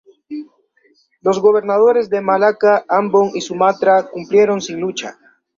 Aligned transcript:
Los 1.21 1.39
gobernadores 1.39 2.09
de 2.09 2.21
Malaca, 2.21 2.83
Ambon 2.89 3.29
y 3.35 3.41
Sumatra 3.41 4.09
cumplieron 4.09 4.59
sin 4.59 4.79
lucha. 4.79 5.19